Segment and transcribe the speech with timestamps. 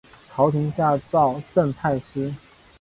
[0.27, 2.33] 朝廷下诏赠太师。